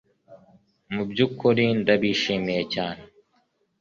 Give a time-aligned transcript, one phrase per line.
[0.93, 3.01] Mubyukuri ndabyishimiye cyane